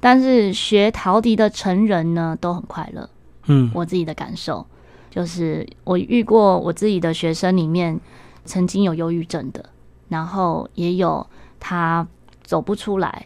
[0.01, 3.09] 但是学陶笛的成人呢都很快乐。
[3.45, 4.65] 嗯，我自己的感受
[5.09, 7.99] 就是，我遇过我自己的学生里面
[8.45, 9.63] 曾经有忧郁症的，
[10.11, 11.25] 然后也有
[11.57, 12.05] 他
[12.43, 13.25] 走不出来，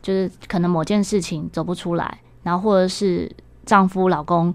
[0.00, 3.28] 就是可能某件事情走不出来，然后或者是
[3.66, 4.54] 丈夫老公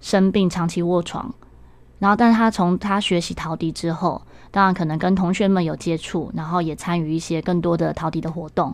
[0.00, 1.32] 生病长期卧床，
[1.98, 4.20] 然后但是他从他学习陶笛之后。
[4.50, 8.72] 当然，可能跟同学们有接触，然后也参与一些更多的陶笛的活动。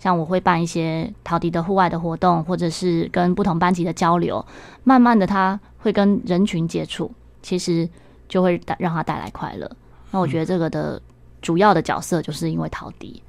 [0.00, 4.44] 像我会办一些陶笛的户外的活动，或者是跟不同班级的交流。
[4.82, 7.08] 慢慢的，他会跟人群接触，
[7.40, 7.88] 其实
[8.28, 9.70] 就会带让他带来快乐。
[10.10, 11.00] 那我觉得这个的
[11.42, 13.22] 主要的角色，就是因为陶笛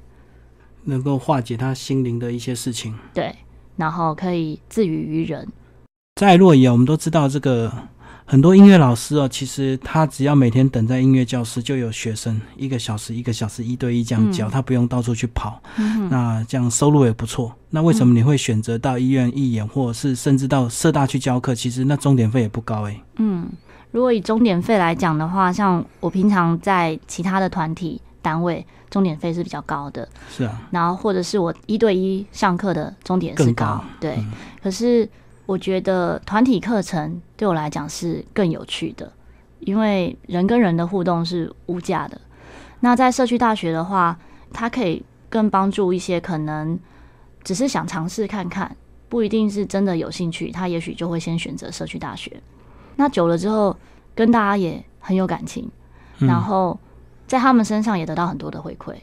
[0.84, 2.94] 能够化解他心灵的一些事情。
[3.12, 3.34] 对，
[3.76, 5.46] 然后可以自娱于人。
[6.14, 7.70] 在洛伊，我们都知道这个。
[8.26, 15.62] 很多音乐老师哦，其实他只要每天等在音乐教室，就有学生一个小时一个小时一对一这样教，他不用到处去跑，
[16.08, 17.54] 那这样收入也不错。
[17.68, 21.54] 那为什么你会选择到医院义演，或者是甚至到社大去教课？
[21.54, 22.98] 其实那钟点费也不高哎。
[23.16, 23.46] 嗯，
[23.94, 30.08] 如果以钟点费来讲的话，像我平常在其他的团体单位，钟点费是比较高的。
[30.28, 34.18] 是啊，然后或者是我一对一上课的钟点是高，对，
[34.60, 35.08] 可是。
[35.46, 39.12] 我觉得团体课程对我来讲是更有趣的，
[39.60, 42.18] 因为人跟人的互动是无价的。
[42.80, 44.18] 那在社区大学的话，
[44.54, 46.80] 它可以更帮助一些可能
[47.42, 48.74] 只是想尝试看看，
[49.10, 52.32] 不一定是真的有兴趣，他也许就会先选择社区大学。
[52.96, 53.76] 那久了之后，
[54.14, 55.68] 跟大家也很有感情，
[56.18, 56.78] 然后
[57.26, 58.94] 在他们身上也得到很多的回馈，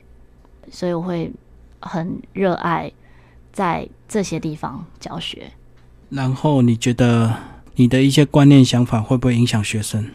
[0.72, 1.32] 所以我会
[1.80, 2.92] 很热爱
[3.52, 5.52] 在这些地方教学。
[6.10, 7.34] 然后你觉得
[7.76, 10.10] 你的一些观念想法会不会影响学生？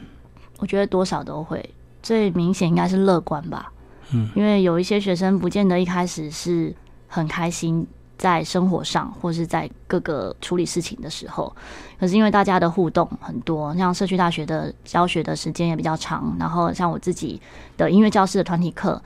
[0.59, 1.71] 我觉得多少都会，
[2.03, 3.73] 最明显应该是乐观吧。
[4.13, 6.75] 嗯，因为有一些学生不见得一开始是
[7.09, 7.87] 很开心
[8.19, 11.55] 在生活上，或是在各个处理事情的时候，
[12.01, 17.41] 可是因为大家的互动很多，像社区大学的教学的时间也比较长，然后像我自己
[17.77, 19.01] 的音乐教室的团体课，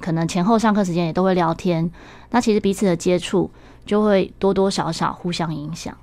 [0.00, 1.90] 可能前后上课时间也都会聊天，
[2.30, 3.50] 那其实彼此的接触
[3.84, 5.96] 就会多多少少互相影响。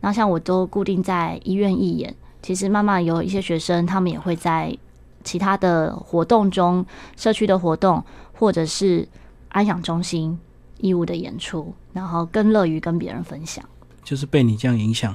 [0.00, 4.76] 那像我都固定在医院义演，其实慢慢有一些学生，他们也会在
[5.24, 6.84] 其他的活动中，
[7.16, 9.08] 社区的活动，或者是
[9.48, 10.38] 安养中心
[10.78, 13.64] 义务的演出，然后更乐于跟别人分享。
[14.02, 15.14] 就是被你这样影响，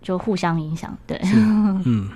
[0.00, 1.20] 就互相影响，对。
[1.22, 2.08] 嗯，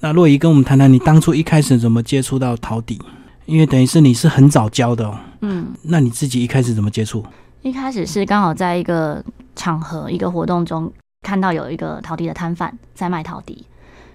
[0.00, 3.00] 那洛仪跟我们谈谈，你当初一开始怎么接触到陶笛？
[3.46, 5.18] 因为等于是你是很早教的哦。
[5.40, 7.24] 嗯，那你自己一开始怎么接触？
[7.62, 9.24] 一开始是刚好在一个
[9.54, 10.92] 场合、一个活动中。
[11.22, 13.66] 看到有一个陶笛的摊贩在卖陶笛，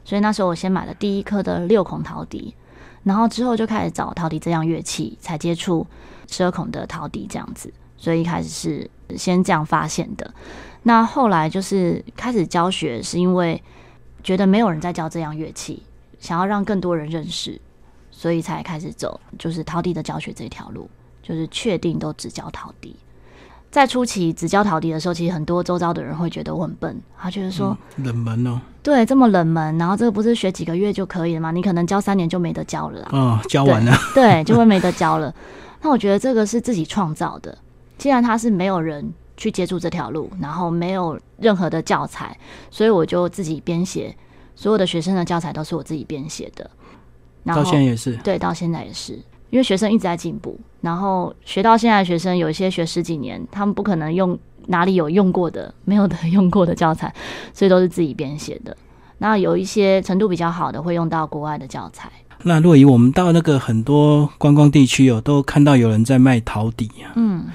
[0.05, 2.55] 所以那时候我先买了第一颗的六孔陶笛，
[3.03, 5.85] 然后之后就开始找陶笛这样乐器，才接触
[6.29, 7.73] 十二孔的陶笛这样子。
[8.01, 10.33] 所以一开始是先这样发现的。
[10.81, 13.61] 那后来就是开始教学，是因为
[14.23, 15.83] 觉得没有人在教这样乐器，
[16.19, 17.61] 想要让更多人认识，
[18.09, 20.89] 所以才开始走就是陶笛的教学这条路，
[21.21, 22.95] 就是确定都只教陶笛。
[23.69, 31.51] 在初期只教陶笛的时候，其实很多周遭的人会觉得我很笨，他觉得说冷门哦，对，这么冷门，然后这个不是学几个月就可以了吗？
[31.51, 33.09] 你可能教三年就没得教了啦。
[33.11, 35.33] 哦，教完了，对，就会没得教了。
[35.81, 37.57] 那我觉得这个是自己创造的，
[38.01, 42.35] 既然他是没有人去接触这条路，然后没有任何的教材，
[42.71, 44.17] 所以我就自己编写，
[44.55, 46.67] 所有的学生的教材都是我自己编写的。
[47.45, 49.13] 到现在也是，对，到现在也是。
[49.51, 54.35] 因为学生一直在进步，然后学到现在，学生有一些学十几年，他们不可能用
[54.65, 57.13] 哪里有用过的、没有的 用过的教材，
[57.53, 58.75] 所以都是自己编写的。
[59.19, 62.11] 那有一些程度比较好的，会用到国外的教材。
[62.43, 67.45] 那若以我们到那个很多观光地区哦，都看到有人在卖陶笛啊，嗯，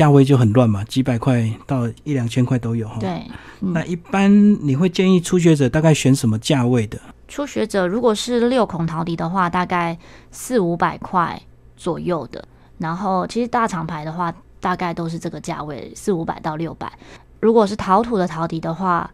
[0.00, 2.96] 价位就很乱嘛，几百块到一两千块都有哈。
[2.98, 3.22] 对，
[3.58, 4.32] 那一般
[4.66, 6.98] 你会建议初学者大概选什么价位的？
[7.28, 9.98] 初学者如果是六孔陶笛的话，大概
[10.30, 11.38] 四五百块
[11.76, 12.42] 左右的。
[12.78, 16.90] 然后其实大厂牌的话，大概都是这个价位，四五百到六百。
[17.38, 19.10] 如果是陶土的陶笛的话，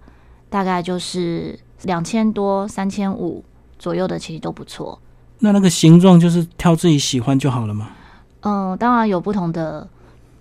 [0.49, 3.45] 大概就是两千多、三千五
[3.77, 4.97] 左右的，其实都不错。
[5.41, 7.89] 那那个形状就是挑自己喜欢就好了嘛。
[8.43, 9.89] 嗯，当然有不同的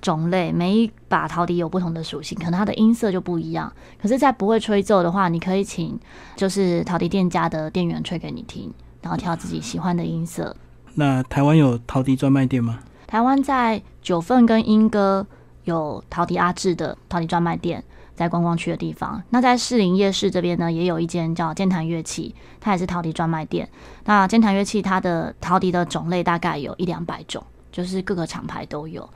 [0.06, 3.74] 种类，每一把陶笛有不同的属性，可能它的音色就不一样。
[4.00, 6.00] 可是，在不会吹奏的话，你可以请
[6.36, 10.56] 就是陶笛店家的店员吹给你听，然后挑自己喜欢的音色。
[10.94, 12.82] 那台湾有陶笛专卖店吗？
[13.08, 15.26] 台湾在九份跟莺歌
[15.64, 19.24] 有陶笛阿志的陶笛专卖店，在观光区的地方。
[19.32, 23.68] 那在士林夜市这边呢，也有一间叫健谈乐器，它也是陶笛专卖店。
[24.04, 29.10] 那健谈乐器它的陶笛的种类大概有一两百种，就是各个厂牌都有。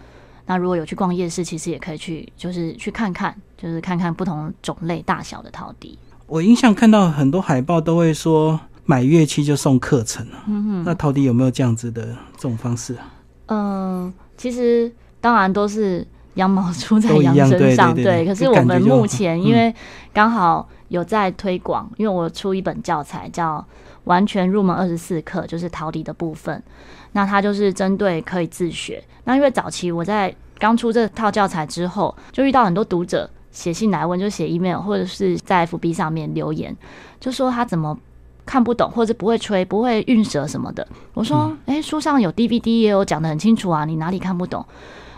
[0.50, 5.96] 那如果有去逛夜市，其实也可以去，就是去看看，就是看看不同种类大小的陶笛。
[6.26, 10.46] 我印象看到很多海报都会说买乐器就送课程啊。
[10.48, 12.02] 嗯哼，那陶笛有没有这样子的
[12.36, 13.14] 这种方式啊？
[13.46, 18.26] 嗯，其实当然都是羊毛出在羊身上，对。
[18.26, 19.72] 可是我们目前因为
[20.12, 23.60] 刚好有在推广，因为我出一本教材叫
[24.06, 26.64] 《完全入门二十四课》，就是陶笛的部分。
[27.12, 29.04] 那它就是针对可以自学。
[29.24, 36.76] 那因为早期我在刚出这套教材之后，就遇到很多读者写信来问，就写 email 或者是在 FB 上面留言，
[37.19, 37.98] 就说他怎么
[38.45, 40.88] 看不懂，或者不会吹、不会运舌什么的。
[41.13, 44.65] 我说：“哎，书上有 DVD 也有讲的很清楚啊，你哪里看不懂？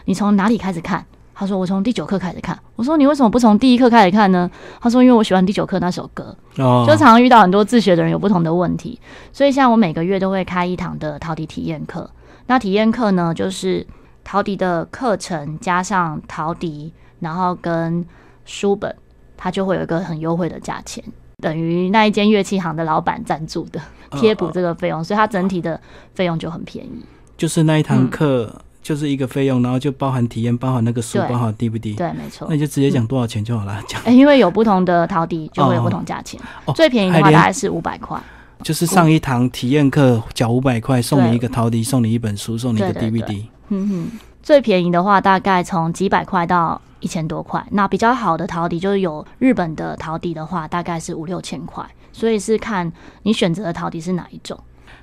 [0.06, 1.06] 你从哪里开始看？”
[1.42, 4.48] 他说：“我从第九课开始看。”我说：“你为什么不从第一课开始看呢？”
[4.80, 9.00] 他说：“因为我喜欢第九课那首歌。”哦，就常常遇到很多自学的人有不同的问题，
[9.34, 12.08] 所以像我每个月都会开一堂的陶笛体验课。
[12.46, 13.84] 那体验课呢，就是
[14.24, 18.06] 陶笛的课程加上陶笛，然后跟
[18.46, 18.96] 书本，
[19.36, 21.04] 它就会有一个很优惠的价钱，
[21.42, 25.82] 等于那一间乐器行的老板赞助的贴补这个费用，所以它整体的
[26.14, 27.04] 费用就很便宜。
[27.36, 28.62] 就是那一堂课。
[28.82, 31.96] 就是一个费用，然后就包含体验，包含那个书，包含 DVD。
[31.96, 32.48] 对，没错。
[32.50, 34.14] 那你就直接讲多少钱就好了，讲。
[34.14, 36.40] 因为有不同的陶笛，就会有不同价钱。
[36.76, 38.20] 最便宜的话大概是五百块。
[38.64, 43.44] 就是上一堂体验课缴五百块，送你一个陶笛，送你一本书，送你一个 DVD。
[43.70, 44.20] 嗯哼。
[44.44, 47.64] 最便宜的话大概从几百块到一千多块。
[47.72, 51.84] 那比较好的陶笛，就是有日本的陶笛的话，大概是五六千块。
[52.12, 52.92] 所以是看
[53.24, 54.60] 你选择的陶笛是哪一种。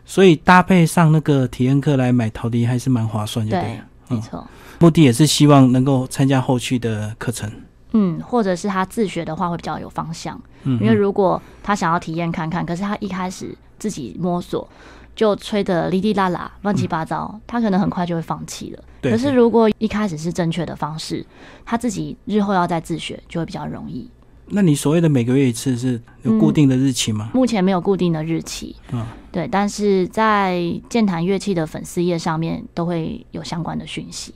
[0.08, 3.80] 所以搭配上那个体验课来买陶笛还是蛮划算，对对？
[4.08, 4.44] 没错。
[4.78, 7.50] 目的也是希望能够参加后续的课程。
[7.92, 10.40] 嗯，或者是他自学的话会比较有方向。
[10.62, 14.66] 嗯，因为如果他想要体验看看，可是他一开始自己摸索
[15.14, 18.82] 就吹的哩哩啦啦、乱七八糟，他可能很快就会放弃了。
[19.02, 19.12] 对。
[19.12, 21.22] 可是如果一开始是正确的方式，
[21.66, 24.10] 他自己日后要再自学就会比较容易。
[24.50, 27.30] 那你所谓的每个月一次是有固定的日期吗？
[27.34, 34.34] 目前没有固定的日期，嗯，对，但是在健谈乐器的粉丝页上面都会有相关的讯息。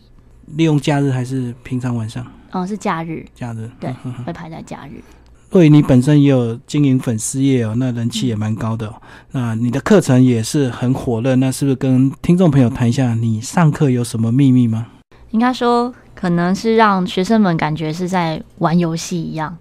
[0.56, 2.26] 利用假日还是平常晚上？
[2.50, 3.90] 嗯，是假日，假日，对，
[4.26, 5.02] 会排在假日。
[5.50, 8.92] 对，你本身也有经营粉丝业哦，那人气也蛮高的。
[9.32, 14.86] 那你的课程也是很火热，那是不是跟听众朋友谈一下，你上课有什么秘密吗？
[15.30, 19.56] 应该说，可能是让学生们感觉是在玩游戏一样。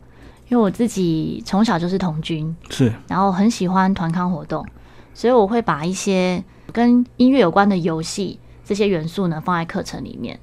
[0.52, 4.68] 因为我自己从小就是童军，是，然后很喜欢团康活动，
[5.14, 10.38] 所以我会把一些跟音乐有关的游戏这些元素呢放在课程里面。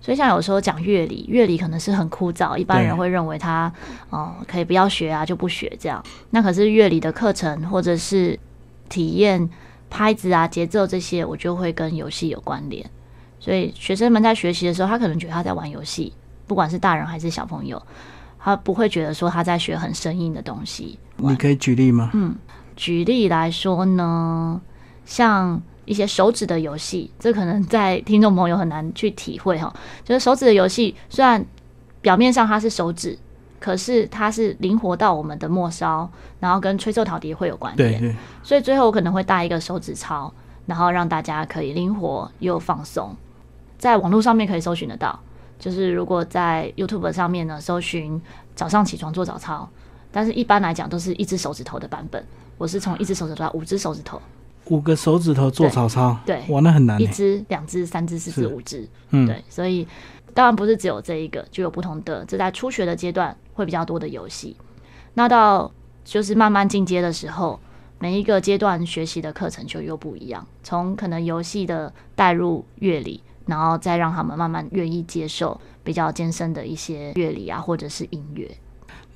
[0.00, 3.72] 所以像有时候讲乐理，乐理可能是很枯燥，一般人会认为它
[4.10, 6.02] 哦可以不要学啊，就不学这样。
[6.30, 8.36] 那可是乐理的课程或者是
[8.88, 9.48] 体验
[9.88, 12.84] 拍子啊、节奏这些，我就会跟游戏有关联。
[13.38, 16.12] 所以学生们在学习的时候，他可能觉得他在玩游戏，
[16.48, 17.80] 不管是大人还是小朋友。
[18.44, 20.98] 他不会觉得说他在学很生硬的东西。
[21.16, 22.10] 你可以举例吗？
[22.14, 22.34] 嗯，
[22.74, 24.60] 举例来说呢，
[25.04, 29.72] 像一些手指的游戏，这可能在听众朋友很难去体会哈。
[30.04, 31.44] 就是手指的游戏，虽然
[32.00, 33.16] 表面上它是手指，
[33.60, 38.00] 可是它是灵活到我们的末梢，然后跟吹奏陶笛会有关联。
[38.00, 38.16] 对对。
[38.42, 40.32] 所以最后我可能会带一个手指操，
[40.66, 43.14] 然后让大家可以灵活又放松，
[43.78, 45.16] 在网络上面可以搜寻得到。
[45.62, 48.20] 就是如果在 YouTube 上面呢，搜寻
[48.56, 49.68] 早上起床做早操，
[50.10, 52.26] 但是一般来讲都是一只手指头的版本。
[52.58, 54.20] 我是从一只手指头到五只手指头，
[54.64, 57.00] 五个手指头做早操，对，哇，那很难。
[57.00, 59.86] 一只、两只、三只、四只、五只，嗯，对，所以
[60.34, 62.24] 当然不是只有这一个，就有不同的。
[62.24, 64.56] 这在初学的阶段会比较多的游戏，
[65.14, 65.70] 那到
[66.04, 67.60] 就是慢慢进阶的时候，
[68.00, 70.44] 每一个阶段学习的课程就又不一样。
[70.64, 73.22] 从可能游戏的带入乐理。
[73.46, 78.50] 然后再让他们慢慢愿意接受比较艰深的一些乐理啊，或者是音乐。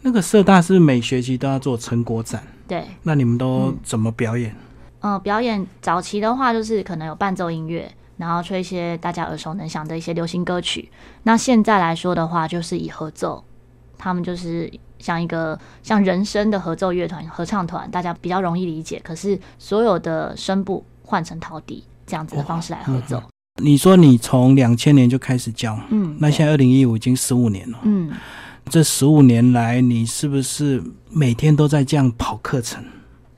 [0.02, 2.84] 那个社大是每学期都要做成果展，对。
[3.02, 4.54] 那你们都怎么表演？
[5.00, 10.90] 嗯，表演早期的话就是可能有伴奏音乐，然后吹一些大家耳熟能详的一些流行歌曲。
[11.24, 13.44] 那现在来说的话，就是以合奏，
[13.98, 19.00] 他们就是像一个像人声的合奏乐团、合唱团，大家比较容易理解。
[19.04, 20.84] 可是所有的声部。
[21.08, 23.22] 换成陶笛这样子的方式来合奏。
[23.58, 27.78] 你说你从两千年就开始教，嗯，那现在二零一五已经十五年了。
[27.84, 28.10] 嗯，
[28.68, 32.84] 这十五年来，你是不是每天都在这样跑课程？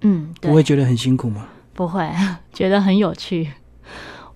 [0.01, 1.47] 嗯，不会觉得很辛苦吗？
[1.75, 2.09] 不会，
[2.53, 3.49] 觉得很有趣。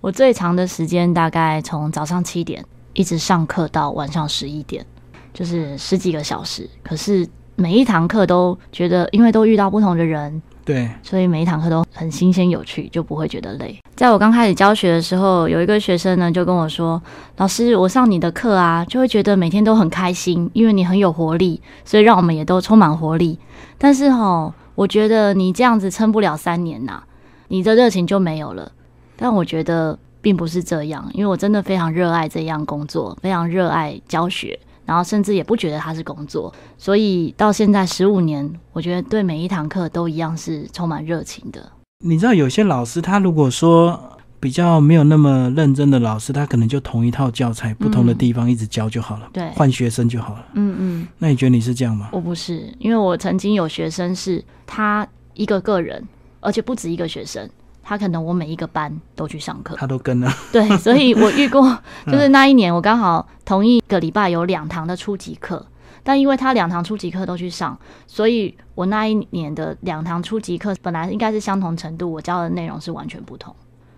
[0.01, 4.85] 我最长的时间大概从早上七点一直上课到晚上十一点，
[5.33, 6.69] 就是十几个小时。
[6.83, 13.77] 可是每一堂课都觉得，因为都遇到不同的人，对，所以每一堂课都很新鲜有趣，就不会觉得累。
[13.97, 17.03] 在我刚开始教学的时候，有一个学生呢就跟我说
[17.39, 23.39] ：“老师，我上你的课啊，就会觉得每天都很开心，因为你很有活力，所以让我们也都充满活力。
[23.77, 27.03] 但是哈，我觉得你这样子撑不了三年呐，
[27.49, 28.71] 你的热情就没有了。
[29.17, 41.71] 但我觉得并不是这样，因为我真的非常热爱这样工作，非常热爱教学，然后甚至也不觉得它是工作，所以到现在十五年，我觉得对每一堂课都一样是充满热情的。
[42.05, 50.47] 你知道有些老师，他如果说比较没有那么认真的老师，他可能就同一套教材，不同的地方一直教就好了，对，换学生就好了。
[50.55, 52.09] 嗯嗯，那你觉得你是这样吗？
[52.11, 56.05] 我不是，因为我曾经有学生是他一个个人，
[56.41, 57.49] 而且不止一个学生，
[57.83, 60.33] 他可能我每一个班都去上课，他都跟了。
[60.53, 65.67] 对，所以我遇过， 就是那一年我刚好同一个礼拜有两堂的初级课。
[66.05, 67.79] 但因为他两堂初级课都去上，
[68.09, 73.55] 所以我那一年的两堂初级课本来应该是相同程度，我教的内容是完全不同。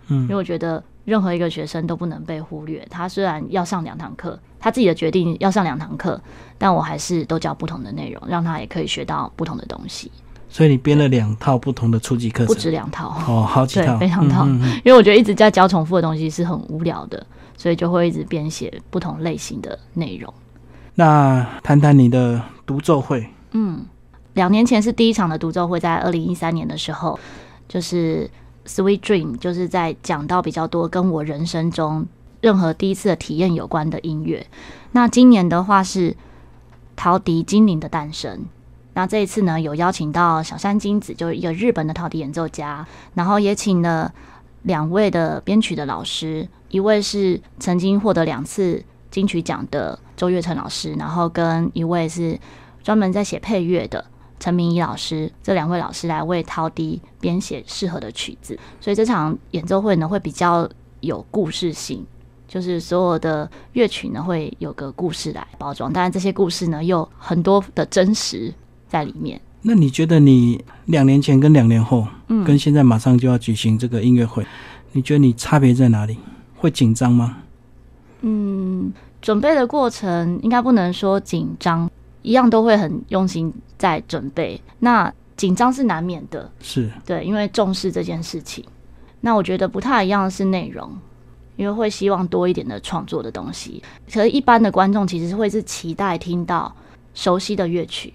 [0.08, 2.86] 嗯，因为我觉得任何一个学生都不能被忽略。
[2.90, 6.20] 他虽然要上两堂课，他自己的决定要上两堂课，
[6.58, 10.12] 但我还是都教不同的内容，让他也可以学到不同的东西。
[10.54, 14.44] 所以你编了两套不同的初级课程，不止两套哦，好几套，非常套。
[14.46, 17.26] 嗯嗯因为我觉得一直在教重复的东西是很无聊的，
[17.56, 20.32] 所以就会一直编写不同类型的内容。
[20.94, 23.28] 那谈谈你的独奏会。
[23.50, 23.84] 嗯，
[24.34, 27.18] 两年前是第一场的独奏会，在二零一三年的时候，
[27.66, 28.30] 就是
[28.70, 32.06] 《Sweet Dream》，就是在讲到比较多跟我人生中
[32.40, 34.46] 任何第一次的体验有关的音乐。
[34.92, 36.12] 那今年的话是
[36.94, 38.38] 《陶笛精灵的诞生》。
[38.94, 44.12] 那这一次呢，有邀请到小山金子，就是一个日本的陶笛演奏家，然后也请了
[44.62, 52.38] 两位的编曲的老师，一位是曾经获得两次金曲奖的周月成老师，然后跟一位是
[52.82, 54.04] 专门在写配乐的
[54.38, 60.68] 陈明仪老师，这两位老师来为陶笛编写适合的曲子，所以这场演奏会呢会比较
[61.00, 62.06] 有故事性，
[62.46, 68.54] 就是所有的乐曲呢会有个故事来包装，当然这些故事呢又很多的真实
[68.94, 69.40] 在里面。
[69.62, 74.46] 那你觉得你两年前跟两年后，嗯跟现在马上就要举行这个音乐会，
[74.92, 76.16] 你觉得你差别在哪里？
[76.54, 77.38] 会紧张吗？
[78.20, 81.90] 嗯，准备的过程应该不能说紧张，
[82.22, 84.60] 一样都会很用心在准备。
[84.78, 88.64] 那紧张是难免的，是，对，因为重视这件事情。
[89.20, 90.88] 那我觉得不太一样的是内容，
[91.56, 93.82] 因为会希望多一点的创作的东西。
[94.12, 96.70] 可是，一般的观众其实是会是期待听到
[97.14, 98.12] 熟悉的乐曲，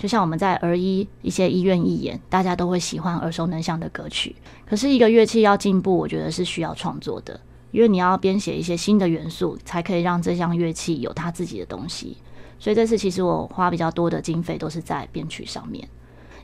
[0.00, 4.34] 就像我们在儿医一些医院义演，大家都会喜欢耳熟能详的歌曲。
[4.66, 7.38] 可是，一个乐器要进步，我觉得是需要创作的，
[7.70, 12.16] 因为你要编写一些新的元素，才可以让这项乐器有它自己的东西。
[12.58, 15.86] 所以这次其实我花比较多的经费都是在编曲上面。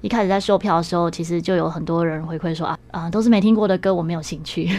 [0.02, 4.70] 一开始在售票的时候，其实就有很多人回馈说啊啊，都是没听过的歌，我没有兴趣。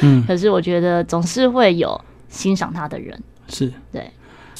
[0.00, 1.98] 嗯， 可是我觉得总是会有
[2.28, 3.22] 欣赏他的人。
[3.48, 4.10] 是，对，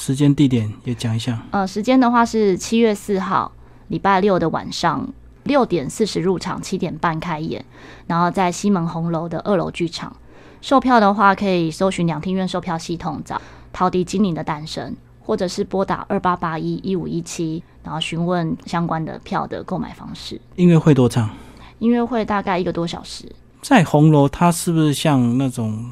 [0.00, 1.38] 时间地点也讲一下。
[1.50, 3.52] 呃，时间的话是七月四号
[3.88, 5.06] 礼拜六的晚上
[5.42, 7.62] 六点四十入场，七点半开演，
[8.06, 10.16] 然后在西门红楼的二楼剧场。
[10.62, 13.36] 售票的话，可以搜寻两厅院售票系统找
[13.74, 14.90] 《陶笛精灵的诞生》，
[15.20, 20.40] 或者是拨打二八八一一五一七，然后询问相关的票的购买方式。
[20.56, 21.28] 音乐会多长？
[21.78, 23.30] 音乐会大概一个多小时。
[23.60, 25.90] 在红楼，它是不是像那种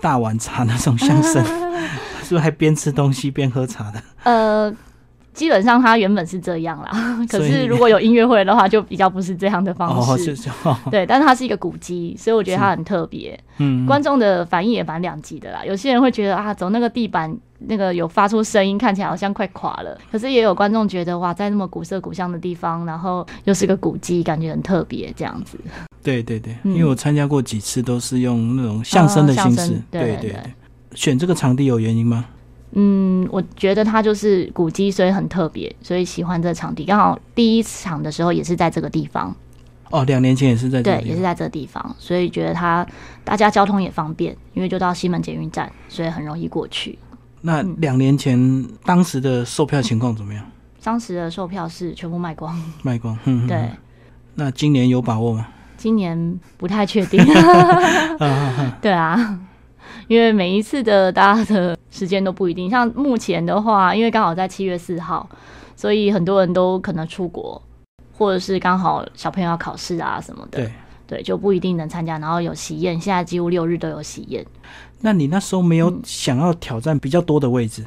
[0.00, 1.44] 大碗茶那种相声？
[2.24, 4.02] 是不是还边吃东西边喝茶的？
[4.24, 4.74] 呃，
[5.32, 6.90] 基本上它原本是这样啦，
[7.30, 10.36] 可是如果有音乐会的话，就比较不是这样的方哦，式。
[10.90, 13.38] 对，但是它是一个古迹，所以我觉得它很特别。
[13.58, 15.64] 嗯，观众的反应也蛮两极的啦。
[15.64, 19.96] 有些人会觉得啊，走那个地板那个有发出声音，看起来好像快垮了。
[20.10, 25.58] 可是也有观众觉得哇，在那么古色古香的地方，然后又是个古迹，感觉很特别这样子。
[26.02, 30.36] 对对对，嗯因为我参加过几次，都是用那种相声的形式对对
[30.94, 32.24] 选这个场地有原因吗？
[32.72, 36.84] 嗯，我觉得它就是古迹，所以很特别，所以喜欢这场地。
[36.84, 39.34] 刚好第一场的时候也是在这个地方，
[39.90, 42.84] 哦，两年前也是在这对，也是在这个地方，所以觉得它
[43.22, 46.98] 大家交通也方便，因为就到西门捷运站，所以很容易过去。
[47.42, 50.44] 那嗯两年前当时的售票情况怎么样？
[50.82, 53.16] 当时的售票是全部卖光，卖光。
[53.46, 53.70] 对。
[54.34, 55.46] 那今年有把握吗？
[55.76, 57.24] 今年不太确定。
[58.82, 59.38] 对啊，
[60.08, 62.68] 因为每一次的大家的时间都不一定。
[62.70, 65.28] 像目前的话，因为刚好在七月四号，
[65.76, 67.60] 所以很多人都可能出国，
[68.16, 70.72] 或者是刚好小朋友要考试啊什么的，对。
[71.06, 72.18] 对，就不一定能参加。
[72.18, 74.44] 然后有喜宴，现在几乎六日都有喜宴，
[75.02, 77.84] 那你那时候没有嗯想要挑战比较多的位置？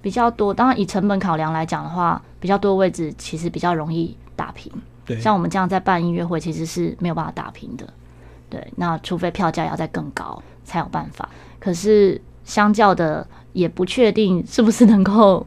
[0.00, 0.52] 比较多。
[0.52, 4.72] 当然以成本考量来讲的话，比较多的位置其实比较容易打平。
[5.04, 7.86] 对，像我们这样在办音乐会，其实是没有办法打平的。
[8.48, 11.28] 对，那除非票价要再更高才有办法。
[11.64, 15.46] 可是相较的，也不确定是不是能够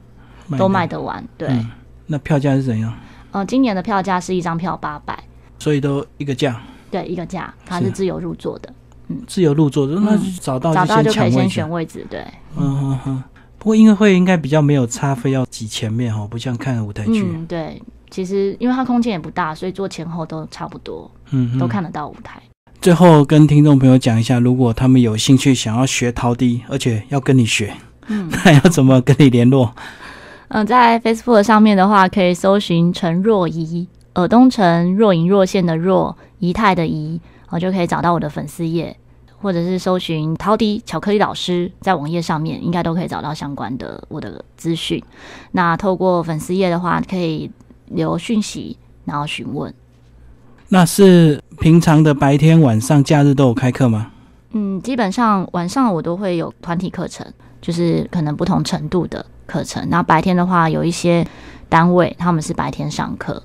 [0.57, 1.23] 都卖得完。
[1.37, 1.69] 对，嗯
[2.07, 2.91] 那票价是怎样？
[3.29, 5.23] 呃，今年的票价是一张票八百，
[5.59, 6.59] 所以都一个价，
[6.89, 8.73] 对，一个价，它是是自由入座的，
[9.09, 11.47] 嗯自由入座，那就找到嗯找到就可以先。
[11.47, 12.03] 选位置。
[12.09, 13.23] 对，嗯哼哼。
[13.59, 17.23] 不过音乐会应该比较没有差，非要挤前面哈，不像看舞台剧。
[17.23, 17.79] 嗯，对。
[18.09, 22.41] 其实因为它空间也不大，所以坐前后都差不多，嗯都看得到舞台。
[22.87, 27.73] 最后跟听众朋友讲一下，如果他们有兴趣想要学陶笛，而且要跟你学，
[28.07, 29.73] 嗯 那要怎么跟你联络？
[30.47, 37.19] 嗯、在 Facebook 上面的话，可以搜寻陈若仪，尔东城，若隐若现的若，仪态的仪，
[37.49, 38.95] 我就可以找到我的粉丝页，
[39.41, 45.03] 或者是搜寻陶笛巧克力老师，在网页上面应该都可以找到相关的我的资讯。
[45.51, 47.51] 那透过粉丝页的话，可以
[47.87, 49.73] 留讯息，然后询问。
[50.69, 54.11] 那是平常的白天、晚上、假日都有开课吗？
[54.51, 57.25] 嗯，基本上晚上我都会有团体课程，
[57.61, 59.87] 就是可能不同程度的课程。
[59.89, 61.25] 那白天的话，有一些
[61.69, 63.41] 单位他们是白天上课，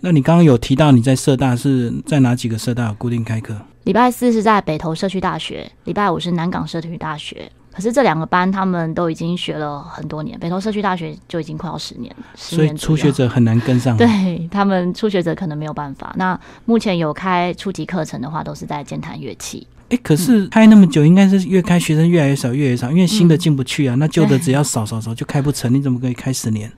[0.00, 3.54] 那你刚刚有提到你在社大是在哪几个社大有固定开课？
[3.84, 7.50] 礼拜四是在北投社区大学，礼拜五是南港社区大学。
[7.72, 16.12] 可是这两个班他们都已经学了很多年，北投社区大学就已经快要十年，十所以初学者很难跟上。，对他们初学者可能没有办法。
[16.16, 19.66] 那目前有开初级课程的话，都是在键盘乐器。
[19.88, 23.94] 哎，可是开那么久，应该是越开学生越来越少，越来越少，因为新的嗯进不去啊。
[23.96, 26.70] 那旧的只要少少少就开不成，你怎么可以开十年？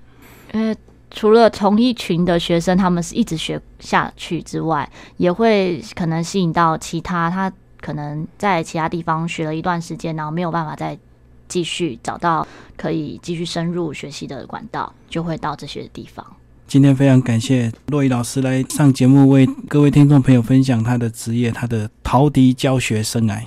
[1.11, 7.53] 除了同一群的学生，他们是一直学下去之外，也会可能吸引到其他他
[7.85, 10.99] 可能在其他地方学了一段时间，然后没有办法再
[11.47, 16.25] 继续找到可以继续深入学习的管道，就会到这些地方。
[16.67, 23.43] 今天非常感谢洛伊老师来上节目，为各位听众朋友分享他的职业，他的陶笛教学生涯。